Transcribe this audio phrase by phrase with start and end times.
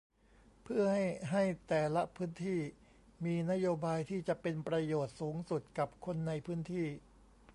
[0.63, 2.59] เพื่อให้ให้แต่ละพื้นที่
[3.25, 6.87] มีนโยบายที่จะเป็นประโยชน์สูงสุดกับคนในพื้นที่